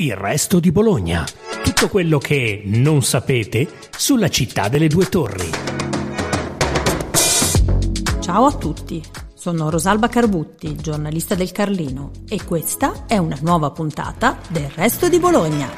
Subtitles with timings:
[0.00, 1.24] Il resto di Bologna.
[1.64, 5.50] Tutto quello che non sapete sulla città delle due torri.
[8.20, 9.02] Ciao a tutti,
[9.34, 15.18] sono Rosalba Carbutti, giornalista del Carlino e questa è una nuova puntata del resto di
[15.18, 15.68] Bologna.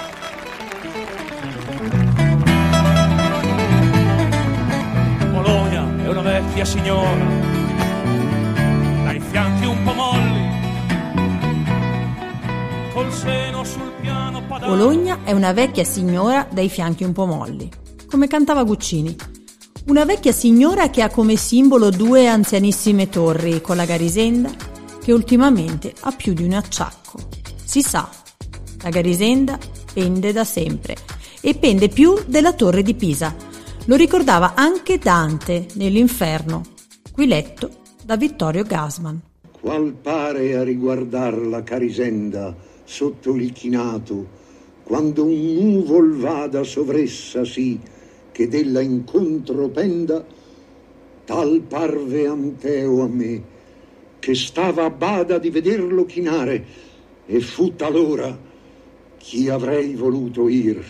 [5.32, 7.24] Bologna è una vecchia signora,
[14.60, 17.68] Bologna è una vecchia signora dai fianchi un po' molli,
[18.08, 19.14] come cantava Guccini.
[19.86, 24.50] Una vecchia signora che ha come simbolo due anzianissime torri con la Garisenda
[25.02, 27.18] che ultimamente ha più di un acciacco.
[27.62, 28.08] Si sa,
[28.82, 29.58] la Garisenda
[29.92, 30.96] pende da sempre
[31.40, 33.34] e pende più della torre di Pisa.
[33.84, 36.62] Lo ricordava anche Dante nell'Inferno,
[37.12, 37.70] qui letto
[38.02, 39.20] da Vittorio Gasman.
[39.60, 44.26] Qual pare a riguardar la carisenda sotto il chinato,
[44.82, 47.78] quando un nuvol vada sovressa sì,
[48.32, 50.24] che della incontro penda,
[51.26, 53.42] tal parve Anteo a me,
[54.18, 56.64] che stava a bada di vederlo chinare,
[57.26, 58.36] e fu talora
[59.18, 60.82] chi avrei voluto ir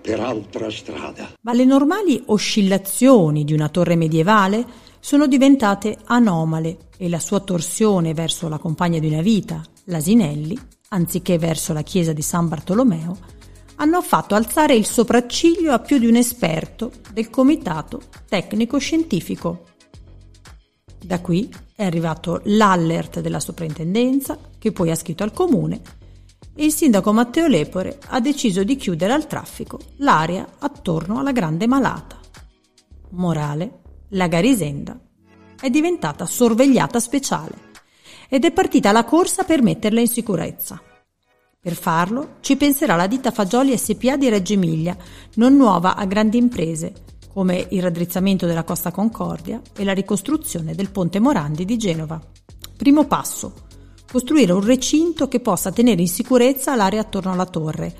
[0.00, 1.32] per altra strada.
[1.40, 4.64] Ma le normali oscillazioni di una torre medievale
[5.06, 11.38] sono diventate anomale e la sua torsione verso la compagna di una vita, l'Asinelli, anziché
[11.38, 13.16] verso la chiesa di San Bartolomeo,
[13.76, 19.66] hanno fatto alzare il sopracciglio a più di un esperto del comitato tecnico-scientifico.
[20.98, 25.82] Da qui è arrivato l'allert della soprintendenza, che poi ha scritto al comune,
[26.52, 31.68] e il sindaco Matteo Lepore ha deciso di chiudere al traffico l'area attorno alla Grande
[31.68, 32.18] Malata.
[33.10, 34.98] Morale, la Garisenda
[35.60, 37.64] è diventata sorvegliata speciale
[38.28, 40.80] ed è partita la corsa per metterla in sicurezza.
[41.60, 44.96] Per farlo ci penserà la ditta Fagioli SPA di Reggio Emilia,
[45.34, 46.92] non nuova a grandi imprese,
[47.32, 52.20] come il raddrizzamento della Costa Concordia e la ricostruzione del Ponte Morandi di Genova.
[52.76, 53.64] Primo passo.
[54.10, 57.94] Costruire un recinto che possa tenere in sicurezza l'area attorno alla torre,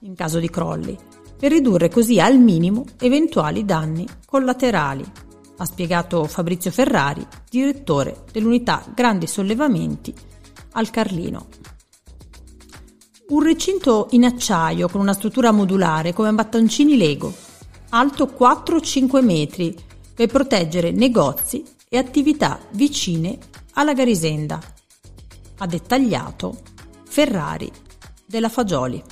[0.00, 0.96] in caso di crolli,
[1.38, 5.04] per ridurre così al minimo eventuali danni collaterali,
[5.56, 10.14] ha spiegato Fabrizio Ferrari, direttore dell'unità Grandi Sollevamenti
[10.72, 11.48] al Carlino.
[13.28, 17.32] Un recinto in acciaio con una struttura modulare come battoncini Lego,
[17.90, 19.76] alto 4-5 metri,
[20.14, 23.38] per proteggere negozi e attività vicine
[23.74, 24.60] alla Garisenda,
[25.58, 26.60] ha dettagliato
[27.04, 27.70] Ferrari
[28.26, 29.02] della Fagioli.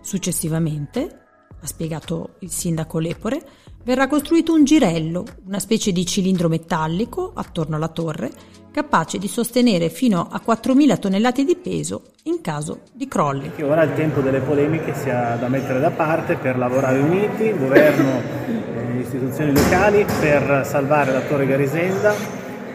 [0.00, 1.21] Successivamente,
[1.62, 3.40] ha spiegato il sindaco Lepore,
[3.84, 8.30] verrà costruito un girello, una specie di cilindro metallico attorno alla torre,
[8.72, 13.52] capace di sostenere fino a 4.000 tonnellate di peso in caso di crolli.
[13.54, 18.20] Che ora il tempo delle polemiche sia da mettere da parte per lavorare uniti, governo
[18.46, 22.14] e istituzioni locali, per salvare la torre Garisenda,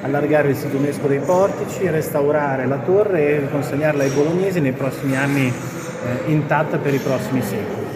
[0.01, 5.17] allargare il sito UNESCO dei portici, restaurare la torre e consegnarla ai bolognesi nei prossimi
[5.17, 7.86] anni eh, intatta per i prossimi secoli.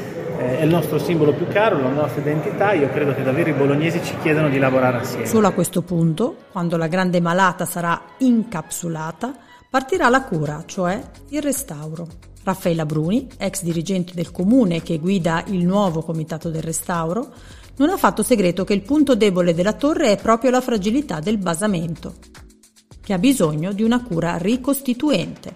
[0.42, 3.54] Eh, è il nostro simbolo più caro, la nostra identità, io credo che davvero i
[3.54, 5.28] bolognesi ci chiedano di lavorare assieme.
[5.28, 9.36] Solo a questo punto, quando la grande malata sarà incapsulata,
[9.70, 12.08] partirà la cura, cioè il restauro.
[12.44, 17.32] Raffaella Bruni, ex dirigente del comune che guida il nuovo comitato del restauro,
[17.76, 21.38] non ha fatto segreto che il punto debole della torre è proprio la fragilità del
[21.38, 22.16] basamento,
[23.00, 25.54] che ha bisogno di una cura ricostituente.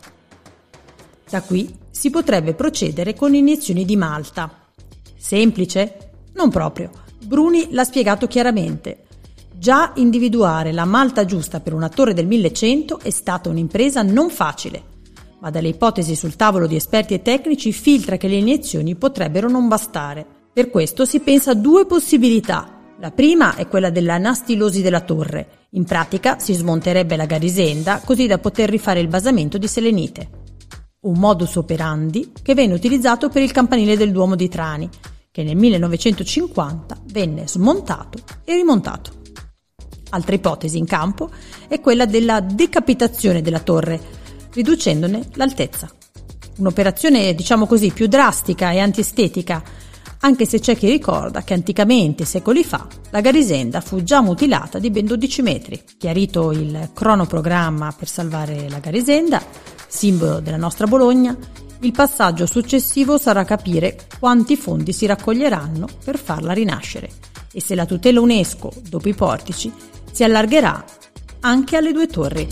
[1.28, 4.60] Da qui si potrebbe procedere con iniezioni di malta.
[5.26, 6.12] Semplice?
[6.36, 6.92] Non proprio.
[7.26, 9.06] Bruni l'ha spiegato chiaramente.
[9.58, 14.84] Già individuare la malta giusta per una torre del 1100 è stata un'impresa non facile,
[15.40, 19.68] ma dalle ipotesi sul tavolo di esperti e tecnici filtra che le iniezioni potrebbero non
[19.68, 20.24] bastare.
[20.54, 22.94] Per questo si pensa a due possibilità.
[23.00, 25.66] La prima è quella dell'anastilosi della torre.
[25.72, 30.30] In pratica si smonterebbe la garisenda così da poter rifare il basamento di selenite.
[31.00, 34.88] Un modus operandi che venne utilizzato per il campanile del Duomo di Trani,
[35.36, 39.12] che nel 1950 venne smontato e rimontato.
[40.12, 41.30] Altra ipotesi in campo
[41.68, 44.00] è quella della decapitazione della torre,
[44.54, 45.92] riducendone l'altezza.
[46.60, 49.62] Un'operazione, diciamo così, più drastica e antiestetica,
[50.22, 54.90] anche se c'è chi ricorda che anticamente, secoli fa, la Garisenda fu già mutilata di
[54.90, 55.84] ben 12 metri.
[55.98, 59.44] Chiarito il cronoprogramma per salvare la Garisenda,
[59.86, 61.38] simbolo della nostra Bologna,
[61.82, 67.10] il passaggio successivo sarà capire quanti fondi si raccoglieranno per farla rinascere
[67.52, 69.72] e se la tutela UNESCO, dopo i portici,
[70.12, 70.84] si allargherà
[71.42, 72.48] anche alle due torri.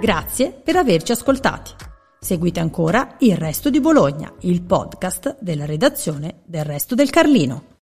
[0.00, 1.72] Grazie per averci ascoltati.
[2.20, 7.70] Seguite ancora Il Resto di Bologna, il podcast della redazione del Resto del Carlino.